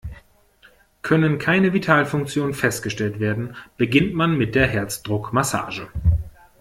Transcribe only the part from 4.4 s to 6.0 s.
der Herzdruckmassage.